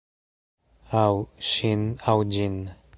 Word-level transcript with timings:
Aŭ... 1.01 1.13
ŝin, 1.51 1.87
aŭ 2.15 2.19
ĝin. 2.37 2.59